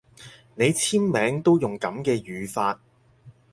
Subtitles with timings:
[0.55, 2.79] 你簽名都用噉嘅語法